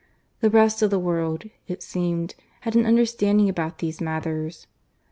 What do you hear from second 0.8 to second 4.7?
of the world, it seemed, had an understanding about these matters.